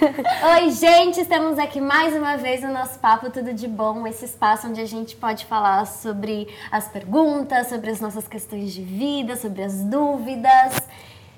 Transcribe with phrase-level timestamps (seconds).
[0.00, 4.68] Oi, gente, estamos aqui mais uma vez no nosso Papo Tudo de Bom, esse espaço
[4.68, 9.62] onde a gente pode falar sobre as perguntas, sobre as nossas questões de vida, sobre
[9.62, 10.76] as dúvidas.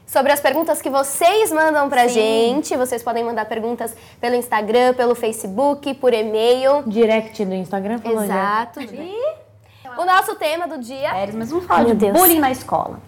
[0.06, 2.14] Sobre as perguntas que vocês mandam pra Sim.
[2.14, 2.76] gente.
[2.76, 6.82] Vocês podem mandar perguntas pelo Instagram, pelo Facebook, por e-mail.
[6.84, 8.34] Direct do Instagram falou já.
[8.34, 8.80] Exato.
[8.80, 9.14] E
[9.96, 11.10] o nosso tema do dia.
[11.10, 12.18] Séries, mas vamos falar Meu de Deus.
[12.18, 12.98] bullying na escola.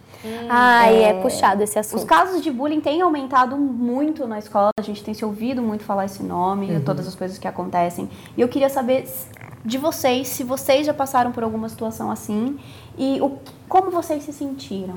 [0.49, 2.07] Ai, é puxado esse Os assunto.
[2.07, 6.05] casos de bullying têm aumentado muito na escola, a gente tem se ouvido muito falar
[6.05, 8.09] esse nome, todas as coisas que acontecem.
[8.37, 9.09] E eu queria saber
[9.65, 12.59] de vocês, se vocês já passaram por alguma situação assim
[12.97, 14.97] e o, como vocês se sentiram.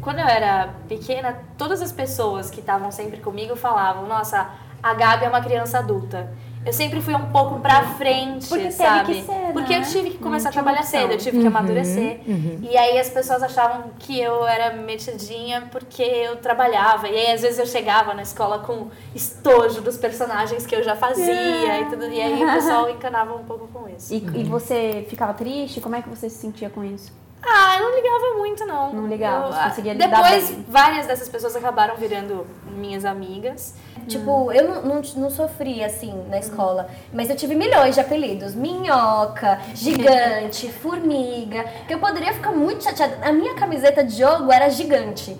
[0.00, 4.50] Quando eu era pequena, todas as pessoas que estavam sempre comigo falavam: Nossa,
[4.82, 6.30] a Gabi é uma criança adulta.
[6.66, 9.14] Eu sempre fui um pouco pra frente, Porque teve sabe?
[9.14, 9.78] que ser, Porque né?
[9.78, 11.00] eu tive que começar a trabalhar opção.
[11.00, 12.20] cedo, eu tive que amadurecer.
[12.60, 17.06] E aí as pessoas achavam que eu era metidinha porque eu trabalhava.
[17.08, 20.96] E aí às vezes eu chegava na escola com estojo dos personagens que eu já
[20.96, 22.04] fazia e tudo.
[22.06, 24.12] E aí o pessoal encanava um pouco com isso.
[24.12, 25.80] E, e você ficava triste?
[25.80, 27.12] Como é que você se sentia com isso?
[27.42, 28.92] Ah, eu não ligava muito, não.
[28.92, 30.64] Não ligava, Eu, ah, conseguia lidar Depois, bem.
[30.68, 33.74] várias dessas pessoas acabaram virando minhas amigas.
[34.08, 38.54] Tipo, eu não, não, não sofri assim na escola, mas eu tive milhões de apelidos:
[38.54, 41.64] minhoca, gigante, formiga.
[41.86, 43.18] Que eu poderia ficar muito chateada.
[43.26, 45.36] A minha camiseta de jogo era gigante.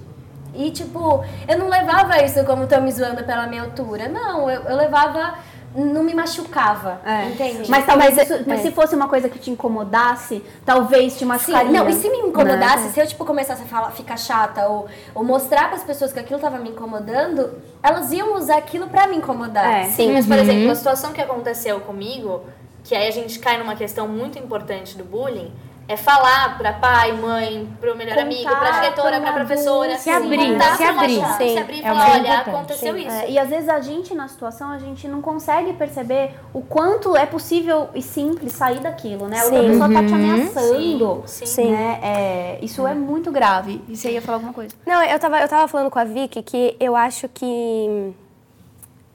[0.55, 4.09] E, tipo, eu não levava isso como tão me zoando pela minha altura.
[4.09, 5.39] Não, eu, eu levava.
[5.77, 7.01] Não me machucava.
[7.31, 7.71] Entende?
[7.71, 8.63] Mas talvez Mas é- isso- mas é.
[8.63, 11.71] se fosse uma coisa que te incomodasse, talvez te Sim, machucaria.
[11.71, 12.91] não, e se me incomodasse, né?
[12.91, 16.19] se eu tipo começasse a falar, ficar chata ou, ou mostrar para as pessoas que
[16.19, 19.81] aquilo tava me incomodando, elas iam usar aquilo pra me incomodar.
[19.81, 19.85] É.
[19.85, 22.43] Sim, mas por exemplo, a situação que aconteceu comigo,
[22.83, 25.53] que aí a gente cai numa questão muito importante do bullying,
[25.89, 29.97] é falar pra pai, mãe, pro melhor Contar amigo, pra diretora, pra um pra professora.
[29.97, 31.25] Se abrir, contar se abrir.
[31.39, 33.11] Sim, Se abrir e é falar, olha, aconteceu isso.
[33.17, 37.17] É, e às vezes a gente na situação a gente não consegue perceber o quanto
[37.17, 39.39] é possível e simples sair daquilo, né?
[39.39, 39.69] A outra Sim.
[39.69, 41.23] pessoa tá te ameaçando.
[41.27, 41.71] Sim, Sim.
[41.71, 42.01] Né?
[42.03, 43.81] É, isso é muito grave.
[43.89, 44.75] E você ia falar alguma coisa?
[44.85, 48.13] Não, eu tava, eu tava falando com a Vicky que eu acho que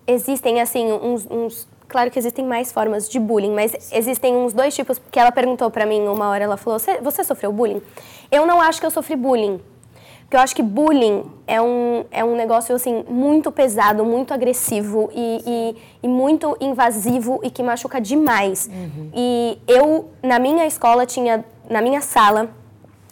[0.07, 4.73] existem, assim, uns, uns- Claro que existem mais formas de bullying, mas existem uns dois
[4.73, 4.99] tipos.
[5.11, 7.81] Que ela perguntou pra mim uma hora, ela falou: "Você- sofreu bullying?
[8.31, 9.59] Eu não acho que eu sofri bullying.
[10.21, 15.09] Porque eu acho que bullying é um, é um negócio, assim, muito pesado, muito agressivo
[15.13, 18.69] e, e, e muito invasivo e que machuca demais.
[19.13, 21.43] E eu, na minha escola, tinha.
[21.69, 22.49] Na minha sala,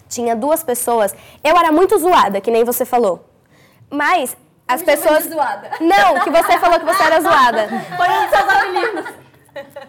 [0.07, 1.13] tinha duas pessoas.
[1.43, 3.25] Eu era muito zoada, que nem você falou.
[3.89, 4.37] Mas
[4.69, 5.23] as de pessoas.
[5.25, 5.71] zoada.
[5.81, 7.67] Não, que você falou que você era zoada.
[7.97, 9.05] Foi um dos seus apelidos.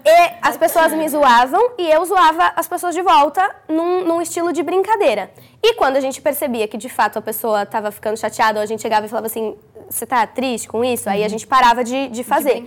[0.05, 4.53] E as pessoas me zoavam e eu zoava as pessoas de volta num, num estilo
[4.53, 5.31] de brincadeira.
[5.63, 8.67] E quando a gente percebia que de fato a pessoa estava ficando chateada, ou a
[8.67, 9.55] gente chegava e falava assim:
[9.89, 11.09] você tá triste com isso?
[11.11, 12.67] Aí a gente parava de, de fazer.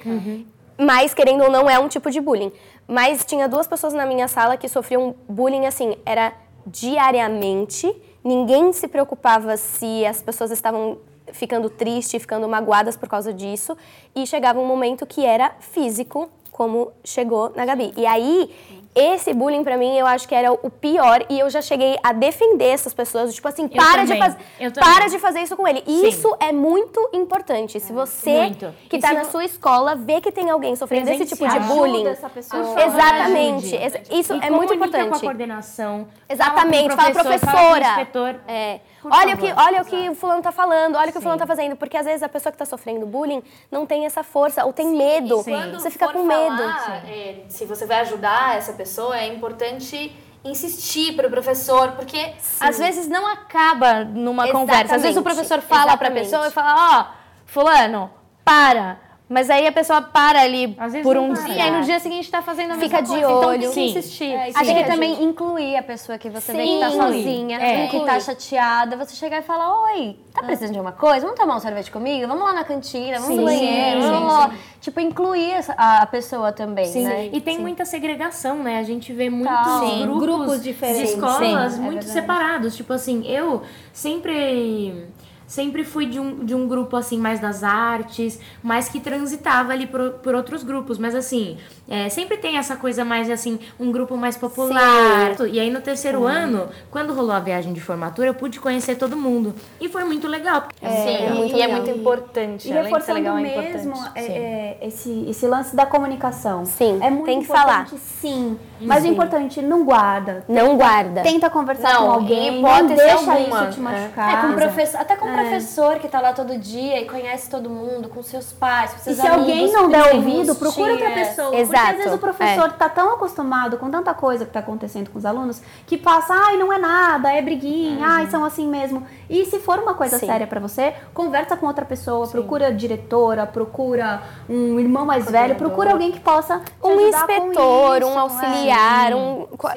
[0.77, 2.51] Mas, querendo ou não, é um tipo de bullying.
[2.87, 6.33] Mas tinha duas pessoas na minha sala que sofriam bullying assim, era
[6.65, 7.91] diariamente.
[8.23, 10.97] Ninguém se preocupava se as pessoas estavam
[11.33, 13.77] ficando tristes, ficando magoadas por causa disso.
[14.15, 17.93] E chegava um momento que era físico, como chegou na Gabi.
[17.97, 18.49] E aí,
[18.95, 21.25] esse bullying pra mim, eu acho que era o pior.
[21.27, 23.33] E eu já cheguei a defender essas pessoas.
[23.33, 24.37] Tipo assim, para de, também, faz...
[24.59, 24.93] eu também.
[24.93, 25.81] para de fazer isso com ele.
[25.83, 26.07] Sim.
[26.07, 27.79] isso é muito importante.
[27.79, 28.71] Se você Muito.
[28.87, 31.59] que E tá se na sua escola vê que tem alguém sofrendo esse tipo de
[31.61, 31.95] bullying.
[32.05, 32.63] Ajuda essa pessoa.
[32.63, 33.75] Por favor, Exatamente.
[34.11, 35.21] Isso E é muito comunica com a importante.
[35.21, 36.07] coordenação.
[36.29, 37.85] Exatamente, fala com o professor, professora.
[37.85, 38.35] Fala com o inspetor.
[38.47, 38.79] É.
[39.03, 39.53] Por Olha o, favor.
[39.55, 41.45] que, olha o que o fulano tá falando, olha o que o fulano Sim.
[41.45, 41.75] tá fazendo.
[41.75, 44.87] Porque às vezes a pessoa que tá sofrendo bullying não tem essa força ou tem
[44.95, 45.41] medo.
[45.41, 46.55] E quando Você fica for com medo.
[46.57, 50.15] falar, é, se você vai ajudar essa pessoa, é importante
[50.45, 54.95] insistir pro professor, porque Às vezes não acaba numa conversa.
[54.95, 56.23] Às vezes o Exatamente, professor fala pra exatamente.
[56.29, 57.05] pessoa e fala, ó,
[57.45, 58.09] fulano,
[58.43, 58.97] para.
[59.29, 62.41] Mas aí a pessoa para ali por um dia e aí no dia seguinte tá
[62.41, 63.37] fazendo a Fica mesma de coisa.
[63.39, 63.59] Então olho.
[63.61, 63.85] tem que Sim.
[63.99, 64.31] insistir.
[64.31, 64.53] É, Sim.
[64.57, 66.97] Acho que também incluir a pessoa que você vê que tá Sim.
[67.01, 67.87] sozinha, É.
[67.87, 71.21] que tá chateada, você chegar e falar, oi, tá precisando de alguma coisa?
[71.21, 72.27] Vamos tomar um sorvete comigo?
[72.27, 74.51] Vamos lá na cantina, vamos Sim, no banheiro, sim, vamos lá.
[74.81, 77.03] Tipo, incluir a, a pessoa também, Sim.
[77.05, 77.29] né?
[77.31, 78.77] E tem muita segregação, né?
[78.79, 80.01] A gente vê muitos Sim.
[80.01, 81.09] grupos, Grupos diferentes.
[81.09, 82.11] de escolas Sim, é muito verdade.
[82.11, 82.75] separados.
[82.75, 85.05] Tipo assim, eu sempre
[85.53, 89.85] sempre fui de um, de um grupo assim mais das artes, mas que transitava ali
[89.85, 90.97] por, por outros grupos.
[90.97, 91.57] Mas assim,
[91.87, 95.35] é, sempre tem essa coisa mais assim, um grupo mais popular.
[95.51, 99.15] E aí no terceiro ano, quando rolou a viagem de formatura, eu pude conhecer todo
[99.15, 99.53] mundo.
[99.79, 100.63] E foi muito legal.
[100.63, 101.81] porque- Sim, muito e é legal.
[101.83, 102.67] muito importante.
[102.67, 103.41] E além de ser reforçando legal, é
[103.73, 106.65] mesmo é, é, esse, esse lance da comunicação.
[106.65, 107.99] Sim, é muito tem que importante, falar.
[108.19, 108.57] sim.
[108.81, 110.43] Mas o importante, não guarda.
[110.47, 111.21] Não guarda.
[111.21, 113.83] Tenta conversar Não, com alguém, não deixa alguma, isso te é.
[113.83, 114.33] machucar.
[114.33, 117.69] É, com professor, até com o professor que tá lá todo dia e conhece todo
[117.69, 121.11] mundo, com seus pais, com E seus se amigos, alguém não der ouvido, procura outra
[121.11, 121.49] pessoa.
[121.49, 125.09] Porque às Exato, vezes o professor tá tão acostumado com tanta coisa que tá acontecendo
[125.09, 129.05] com os alunos que passa, ai, não é nada, é briguinha, ai, são assim mesmo.
[129.29, 130.27] E se for uma coisa Sim.
[130.27, 135.91] séria pra você, conversa com outra pessoa, procura diretora, procura um irmão mais velho, procura
[135.91, 138.17] alguém que possa um inspetor, isso, um é.
[138.17, 139.75] auxiliar, um qua-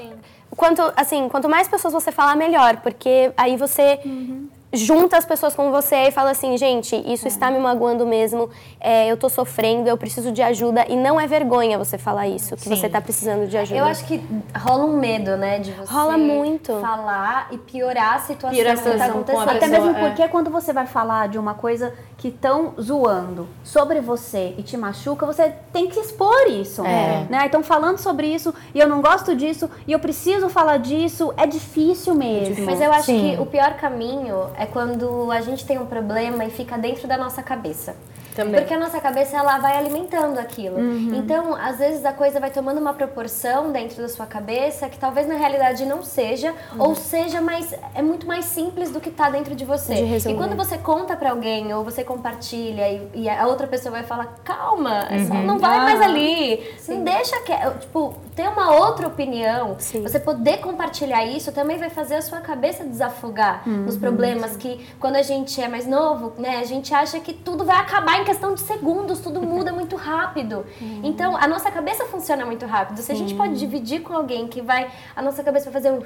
[0.56, 4.48] quanto assim, quanto mais pessoas você falar melhor, porque aí você Uhum.
[4.76, 8.48] Junta as pessoas com você e fala assim, gente, isso está me magoando mesmo,
[8.80, 12.56] é, eu tô sofrendo, eu preciso de ajuda e não é vergonha você falar isso,
[12.56, 13.80] que você tá precisando de ajuda.
[13.80, 14.22] Eu acho que
[14.56, 16.78] rola um medo, né, de você Rola muito.
[16.80, 19.50] falar e piorar a situação Piorar a que tá acontecendo.
[19.50, 20.08] Até mesmo é.
[20.08, 24.76] porque quando você vai falar de uma coisa que estão zoando sobre você e te
[24.76, 26.84] machuca, você tem que expor isso.
[26.84, 27.26] É.
[27.28, 27.44] Né?
[27.46, 31.46] Então, falando sobre isso, e eu não gosto disso, e eu preciso falar disso, é
[31.46, 32.64] difícil mesmo.
[32.64, 33.36] Mas eu acho Sim.
[33.36, 37.16] que o pior caminho é quando a gente tem um problema e fica dentro da
[37.16, 37.96] nossa cabeça.
[38.36, 38.60] Também.
[38.60, 40.76] Porque a nossa cabeça ela vai alimentando aquilo.
[40.78, 41.14] Uhum.
[41.14, 45.26] Então, às vezes a coisa vai tomando uma proporção dentro da sua cabeça que talvez
[45.26, 46.82] na realidade não seja, Uhum.
[46.88, 49.94] ou seja, mas é muito mais simples do que tá dentro de você.
[50.18, 53.90] De e quando você conta pra alguém ou você compartilha e, e a outra pessoa
[53.92, 56.62] vai falar: "Calma, só- não vai mais ali".
[56.88, 59.76] Não deixa que tipo ter uma outra opinião.
[59.78, 60.02] Sim.
[60.02, 65.16] Você poder compartilhar isso também vai fazer a sua cabeça desafogar nos problemas que quando
[65.16, 68.52] a gente é mais novo, né, a gente acha que tudo vai acabar em questão
[68.52, 70.66] de segundos, tudo muda muito rápido.
[71.02, 73.00] Então, a nossa cabeça funciona muito rápido.
[73.00, 76.02] Se a gente pode dividir com alguém que vai, a nossa cabeça vai fazer um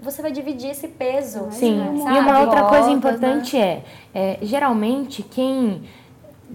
[0.00, 1.48] você vai dividir esse peso.
[1.50, 2.16] Sim, sabe?
[2.16, 3.82] e uma outra coisa importante é,
[4.14, 5.82] é, geralmente quem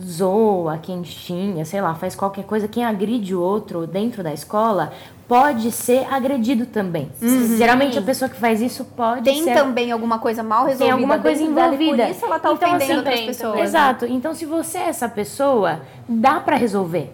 [0.01, 4.93] zoa, quem xinga, sei lá, faz qualquer coisa, quem agride o outro dentro da escola
[5.27, 7.09] pode ser agredido também.
[7.57, 10.91] Geralmente a pessoa que faz isso pode Tem ser também alguma coisa mal resolvida tem
[10.91, 12.03] alguma coisa e envolvida.
[12.05, 13.51] por isso ela tá Então, ofendendo assim, outras pessoas.
[13.51, 13.63] também.
[13.63, 14.05] Exato.
[14.05, 17.11] Então, se você é essa pessoa, dá pra resolver.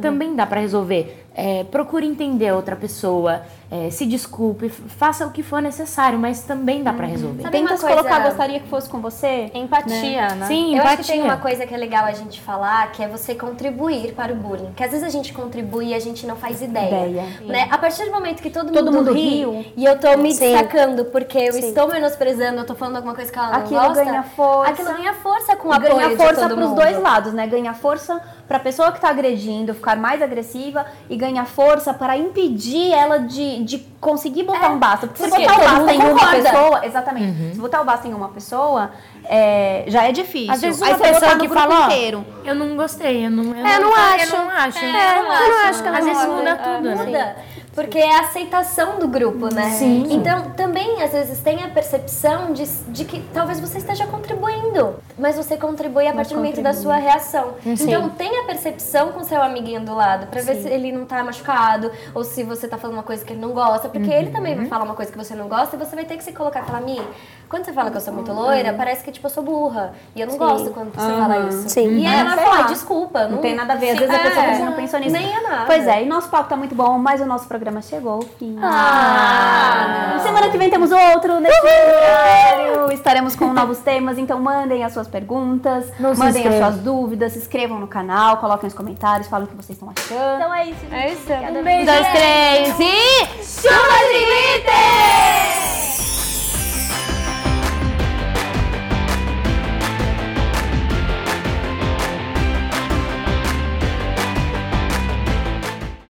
[0.00, 1.24] Também dá pra resolver.
[1.38, 6.40] É, procure entender a outra pessoa, é, se desculpe, faça o que for necessário, mas
[6.42, 7.42] também dá pra resolver.
[7.42, 9.50] Sabe Tenta se coisa- colocar, gostaria que fosse com você.
[9.52, 10.46] Empatia, né?
[10.46, 10.92] Sim, Eu empatia.
[10.92, 14.14] acho que tem uma coisa que é legal a gente falar, que é você contribuir
[14.14, 14.72] para o bullying.
[14.74, 17.06] Que às vezes a gente contribui e a gente não faz ideia.
[17.06, 17.26] Ideia.
[17.42, 17.68] Né?
[17.70, 19.64] A partir do momento que todo, Todo mundo, mundo ri riu.
[19.76, 20.52] e eu tô me Sim.
[20.52, 21.68] destacando porque eu Sim.
[21.68, 24.04] estou menosprezando, eu tô falando alguma coisa que ela não Aquilo gosta.
[24.04, 24.70] ganha força.
[24.70, 26.80] Aquilo ganha força com o E apoio ganha de força todo pros mundo.
[26.80, 27.46] dois lados, né?
[27.46, 28.18] Ganha força
[28.48, 33.62] pra pessoa que tá agredindo ficar mais agressiva e ganha força para impedir ela de,
[33.64, 35.06] de conseguir botar um basta.
[35.06, 37.54] Porque se porque botar o basta em uma pessoa, exatamente.
[37.54, 38.90] Se botar o basta em uma pessoa,
[39.24, 40.52] é, já é difícil.
[40.52, 42.26] Às vezes Aí uma você botar pessoa no que grupo fala, inteiro.
[42.44, 44.34] eu não gostei, eu não, eu É, eu não acho.
[44.36, 44.78] Eu não acho.
[44.78, 46.88] É, eu não acho que ela Às vezes muda É, tudo.
[46.88, 46.94] né?
[47.04, 47.36] Muda.
[47.74, 49.70] Porque é a aceitação do grupo, né?
[49.70, 50.06] Sim.
[50.10, 54.96] Então, também, às vezes, tem a percepção de, de que talvez você esteja contribuindo.
[55.18, 57.54] Mas você contribui a partir do momento da sua reação.
[57.64, 61.24] Então, tenha a percepção com seu amiguinho do lado, pra ver se ele não tá
[61.24, 63.88] machucado, ou se você tá falando uma coisa que ele não gosta.
[63.88, 66.18] Porque ele também vai falar uma coisa que você não gosta, e você vai ter
[66.18, 67.00] que se colocar e falar, Mi,
[67.48, 69.94] quando você fala que eu sou muito loira, parece que, tipo, eu sou burra.
[70.14, 71.70] E eu não gosto quando você fala isso.
[71.70, 71.88] Sim.
[71.96, 73.26] E É, ela vai falar, desculpa.
[73.28, 73.90] Não tem nada a ver.
[73.92, 75.12] Às vezes a É, pessoa pensa, não pensou nisso.
[75.12, 75.64] Nem é nada.
[75.64, 78.58] Pois é, e nosso papo tá muito bom, mas o nosso programa chegou ao fim.
[78.60, 80.18] Ah.
[80.22, 82.92] Semana que vem temos outro nesse horário.
[82.92, 87.78] Estaremos com novos temas, então mandem as suas perguntas, mandem as suas dúvidas, se inscrevam
[87.78, 90.36] no canal, coloquem nos comentários, falem o que vocês estão achando.
[90.36, 90.94] Então é isso, gente.
[90.94, 91.32] É isso.
[91.32, 91.58] Obrigada.
[91.58, 93.26] Um, dois, três e...
[93.42, 95.55] Chuva de glitter!